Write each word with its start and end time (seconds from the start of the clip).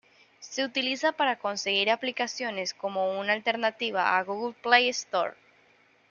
Se 0.39 0.65
utiliza 0.65 1.11
para 1.11 1.37
conseguir 1.37 1.91
aplicaciones 1.91 2.73
como 2.73 3.19
una 3.19 3.33
alternativa 3.33 4.17
a 4.17 4.23
Google 4.23 4.55
Play 4.59 4.89
Store. 4.89 5.35